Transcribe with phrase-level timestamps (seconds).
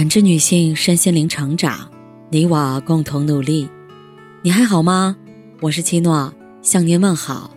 [0.00, 1.86] 感知女性身心灵成长，
[2.30, 3.68] 你我共同努力。
[4.40, 5.14] 你还好吗？
[5.60, 7.50] 我是七诺，向您问好。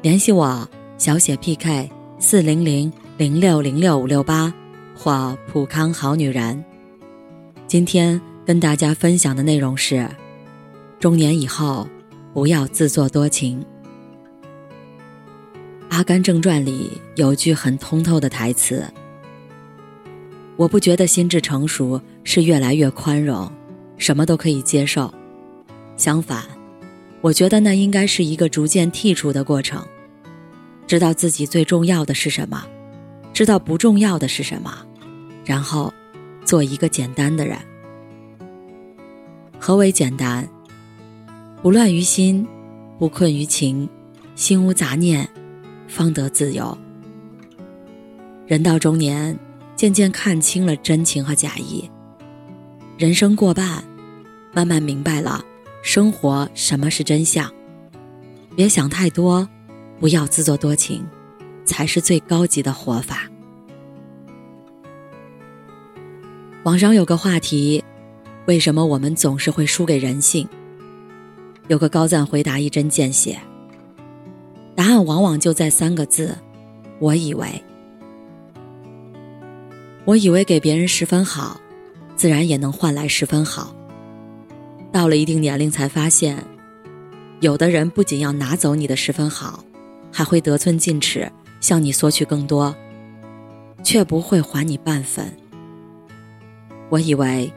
[0.00, 0.68] 联系我
[0.98, 1.90] 小写 PK
[2.20, 4.54] 四零零零六零六五六八
[4.94, 6.64] 或普康好女人。
[7.66, 10.08] 今天跟大家分享的内容是：
[11.00, 11.88] 中年以后
[12.32, 13.60] 不要自作多情。
[15.88, 18.84] 《阿甘正传》里有句很通透的台词。
[20.58, 23.48] 我不觉得心智成熟是越来越宽容，
[23.96, 25.14] 什么都可以接受。
[25.96, 26.42] 相反，
[27.20, 29.86] 我觉得那应该是一个逐渐剔除的过程，
[30.84, 32.64] 知道自己最重要的是什么，
[33.32, 34.84] 知道不重要的是什么，
[35.44, 35.94] 然后
[36.44, 37.56] 做一个简单的人。
[39.60, 40.48] 何为简单？
[41.62, 42.44] 不乱于心，
[42.98, 43.88] 不困于情，
[44.34, 45.28] 心无杂念，
[45.86, 46.76] 方得自由。
[48.48, 49.38] 人到中年。
[49.78, 51.88] 渐渐看清了真情和假意，
[52.98, 53.84] 人生过半，
[54.52, 55.44] 慢慢明白了
[55.82, 57.48] 生活什么是真相。
[58.56, 59.48] 别想太多，
[60.00, 61.06] 不要自作多情，
[61.64, 63.30] 才是最高级的活法。
[66.64, 67.84] 网上有个话题：
[68.46, 70.48] 为什么我们总是会输给人性？
[71.68, 73.38] 有个高赞回答一针见血，
[74.74, 76.36] 答案往往就在三个字：
[76.98, 77.62] 我以为。
[80.08, 81.60] 我以为给别人十分好，
[82.16, 83.76] 自然也能换来十分好。
[84.90, 86.42] 到了一定年龄才发现，
[87.40, 89.62] 有的人不仅要拿走你的十分好，
[90.10, 92.74] 还会得寸进尺，向你索取更多，
[93.82, 95.30] 却不会还你半分。
[96.88, 97.52] 我以为，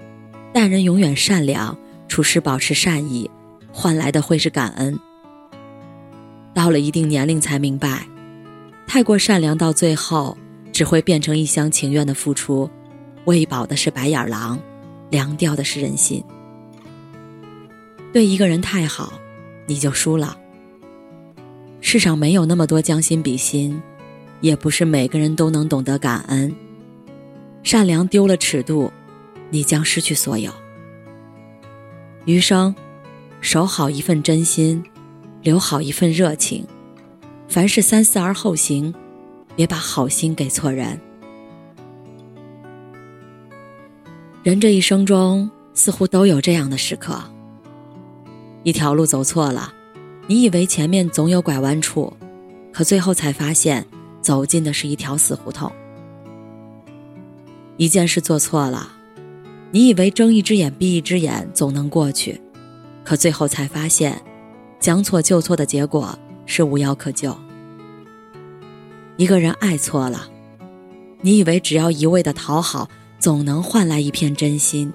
[0.51, 1.77] 待人永远善良，
[2.09, 3.31] 处事保持善意，
[3.71, 4.99] 换来的会是感恩。
[6.53, 8.05] 到了一定年龄才明白，
[8.85, 10.37] 太过善良到最后。
[10.71, 12.69] 只会变成一厢情愿的付出，
[13.25, 14.59] 喂饱的是白眼狼，
[15.09, 16.23] 凉掉的是人心。
[18.13, 19.13] 对一个人太好，
[19.67, 20.37] 你就输了。
[21.81, 23.81] 世上没有那么多将心比心，
[24.39, 26.53] 也不是每个人都能懂得感恩。
[27.63, 28.91] 善良丢了尺度，
[29.49, 30.51] 你将失去所有。
[32.25, 32.73] 余生，
[33.39, 34.83] 守好一份真心，
[35.41, 36.65] 留好一份热情。
[37.47, 38.93] 凡事三思而后行。
[39.55, 40.99] 别把好心给错人。
[44.43, 47.21] 人这一生中，似乎都有这样的时刻。
[48.63, 49.73] 一条路走错了，
[50.27, 52.11] 你以为前面总有拐弯处，
[52.71, 53.85] 可最后才发现，
[54.21, 55.71] 走进的是一条死胡同。
[57.77, 58.91] 一件事做错了，
[59.71, 62.39] 你以为睁一只眼闭一只眼总能过去，
[63.03, 64.21] 可最后才发现，
[64.79, 67.35] 将错就错的结果是无药可救。
[69.17, 70.29] 一个人爱错了，
[71.21, 72.89] 你以为只要一味的讨好，
[73.19, 74.91] 总能换来一片真心，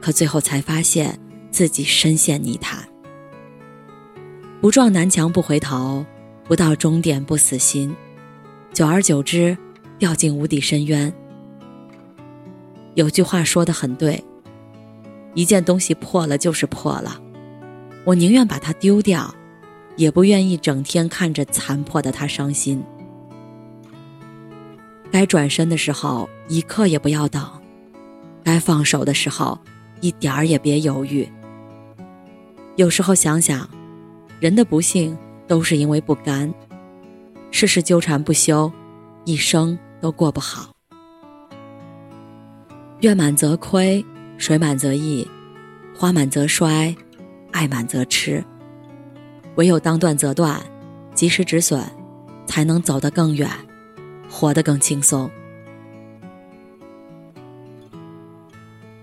[0.00, 1.18] 可最后才发现
[1.50, 2.88] 自己深陷泥潭。
[4.60, 6.06] 不撞南墙不回头，
[6.44, 7.94] 不到终点不死心，
[8.72, 9.56] 久而久之，
[9.98, 11.12] 掉进无底深渊。
[12.94, 14.24] 有句话说的很对，
[15.34, 17.20] 一件东西破了就是破了，
[18.04, 19.34] 我宁愿把它丢掉，
[19.96, 22.82] 也不愿意整天看着残破的它伤心。
[25.10, 27.42] 该转身的时候，一刻也不要等；
[28.44, 29.58] 该放手的时候，
[30.00, 31.28] 一点儿也别犹豫。
[32.76, 33.68] 有时候想想，
[34.38, 35.16] 人的不幸
[35.48, 36.52] 都是因为不甘，
[37.50, 38.70] 事事纠缠不休，
[39.24, 40.70] 一生都过不好。
[43.00, 44.04] 月满则亏，
[44.38, 45.28] 水满则溢，
[45.96, 46.94] 花满则衰，
[47.50, 48.44] 爱满则痴。
[49.56, 50.60] 唯有当断则断，
[51.14, 51.82] 及时止损，
[52.46, 53.50] 才能走得更远。
[54.30, 55.30] 活得更轻松。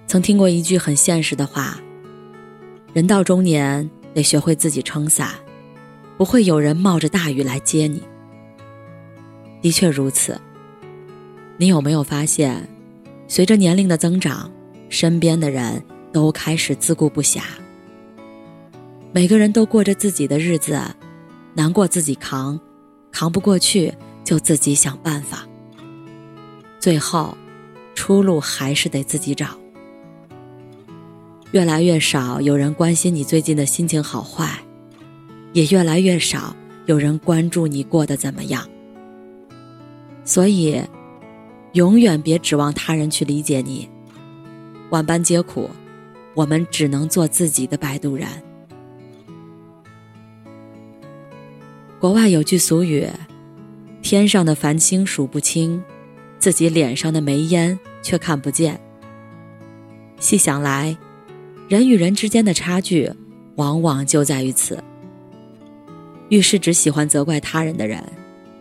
[0.08, 1.78] 曾听过一句很现实的话
[2.94, 5.32] ：“人到中年，得学会自己撑伞，
[6.18, 8.02] 不会有人冒着大雨来接你。”
[9.62, 10.40] 的确如此。
[11.58, 12.70] 你有没有发现，
[13.28, 14.50] 随着年龄的增长，
[14.90, 17.42] 身边的人都开始自顾不暇，
[19.12, 20.80] 每个人都过着自己的日子，
[21.54, 22.60] 难过自己扛，
[23.12, 23.94] 扛不过去。
[24.28, 25.48] 就自己想办法，
[26.82, 27.38] 最后，
[27.96, 29.58] 出路还是得自己找。
[31.52, 34.60] 越来越少有人关心你最近的心情好坏，
[35.54, 36.54] 也越来越少
[36.88, 38.68] 有人关注你过得怎么样。
[40.26, 40.82] 所以，
[41.72, 43.90] 永远别指望他人去理解你，
[44.90, 45.70] 万般皆苦，
[46.34, 48.28] 我们只能做自己的摆渡人。
[51.98, 53.08] 国外有句俗语。
[54.10, 55.84] 天上的繁星数不清，
[56.40, 58.80] 自己脸上的煤烟却看不见。
[60.18, 60.96] 细想来，
[61.68, 63.12] 人与人之间的差距，
[63.58, 64.82] 往往就在于此。
[66.30, 68.02] 遇事只喜欢责怪他人的人，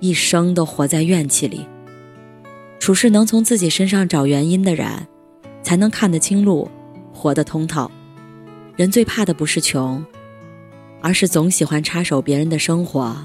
[0.01, 1.61] 一生都活在怨气里；
[2.81, 5.07] 处事能从自己身上找原因的人，
[5.63, 6.69] 才能看得清路，
[7.15, 7.89] 活得通透。
[8.75, 10.05] 人最怕的不是穷，
[11.01, 13.17] 而是总喜欢插手别人的生活，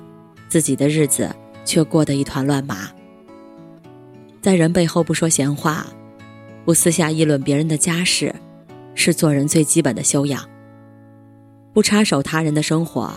[0.47, 1.27] 自己的日子
[1.65, 2.89] 却过得一团乱麻。
[4.41, 5.87] 在人背后不说闲话。
[6.63, 8.33] 不私下议论别人的家事，
[8.93, 10.47] 是做人最基本的修养。
[11.73, 13.11] 不插手他人的生活，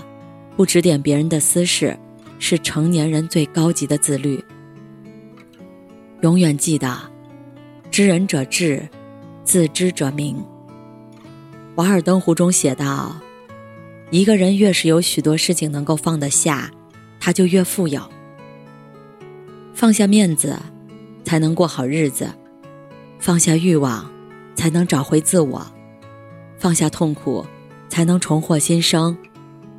[0.56, 1.94] 不指点别人的私事，
[2.38, 4.42] 是成年人最高级的自律。
[6.22, 6.98] 永远记得，
[7.90, 8.88] 知人者智，
[9.44, 10.36] 自知者明。
[11.74, 13.14] 《瓦尔登湖》中写道
[14.10, 16.70] ：“一个人越是有许多事情能够放得下，
[17.20, 18.00] 他就越富有。
[19.84, 20.58] 放下面子，
[21.26, 22.26] 才能过好日子。”
[23.20, 24.10] 放下欲望，
[24.54, 25.60] 才能找回自我；
[26.56, 27.44] 放下痛苦，
[27.90, 29.14] 才能重获新生；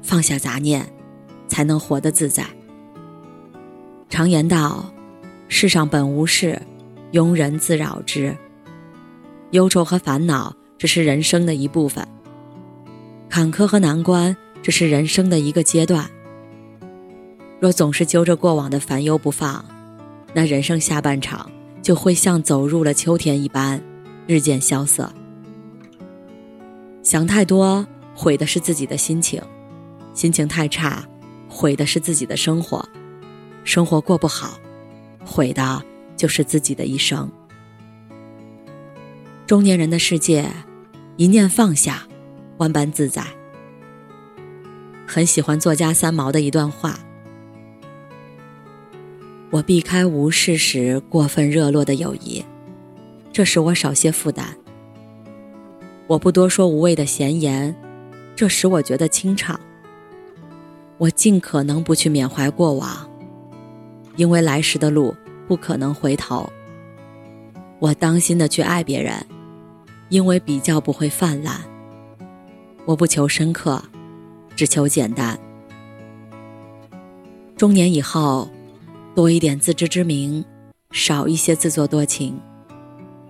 [0.04, 0.88] 放下杂念，
[1.48, 2.46] 才能活得自在。
[4.07, 4.94] 常言道
[5.50, 6.62] ：“世上本无事，
[7.12, 8.38] 庸人自扰之。”
[9.50, 12.08] 忧愁和烦恼只是人生的一部分，
[13.28, 16.08] 坎坷和难关只是人生的一个阶段。
[17.60, 19.66] 若总是揪着过往的烦忧不放，
[20.36, 21.50] 那人生下半场。
[21.82, 23.80] 就会像走入了秋天一般，
[24.26, 25.14] 日渐萧瑟。
[27.04, 27.86] 想太多，
[28.16, 29.40] 毁的是自己的心情；
[30.12, 31.08] 心情太差，
[31.48, 32.84] 毁的是自己的生活；
[33.64, 34.58] 生活过不好，
[35.24, 35.80] 毁的
[36.18, 37.32] 就是自己的一生。
[39.46, 40.50] 中年人的世界，
[41.18, 42.08] 一念放下，
[42.58, 43.24] 万般自在。
[45.06, 46.98] 很喜欢作家三毛的一段话。
[49.52, 52.44] 我避开无事时过分热络的友谊，
[53.32, 54.46] 这使我少些负担。
[56.08, 57.74] 我不多说无谓的闲言，
[58.36, 59.58] 这使我觉得清畅。
[60.98, 63.10] 我尽可能不去缅怀过往，
[64.18, 65.16] 因为来时的路
[65.48, 66.50] 不可能回头。
[67.80, 69.26] 我当心的去爱别人，
[70.10, 71.62] 因为比较不会泛滥。
[72.86, 73.82] 我不求深刻，
[74.56, 75.40] 只求简单。
[77.56, 78.50] 中年以后。
[79.16, 80.44] 多一点自知之明，
[80.92, 82.38] 少一些自作多情，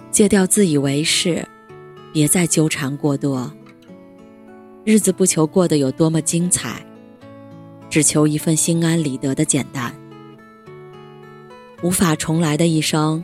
[0.10, 1.48] 戒掉自以为是，
[2.12, 3.54] 别再纠缠过多。
[4.84, 6.84] 日子不求过得有多么精彩，
[7.88, 9.94] 只求一份心安理得的简单。
[11.84, 13.24] 无法重来的一生，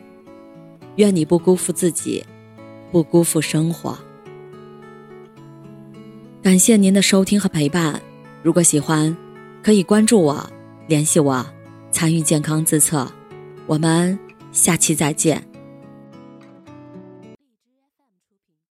[0.97, 2.23] 愿你不辜负自己，
[2.91, 3.97] 不辜负生活。
[6.43, 7.99] 感谢您的收听和陪伴，
[8.43, 9.17] 如果喜欢，
[9.63, 10.47] 可以关注我，
[10.87, 11.43] 联系我。
[11.91, 13.11] 参与健康自测，
[13.67, 14.17] 我们
[14.51, 15.50] 下期再见。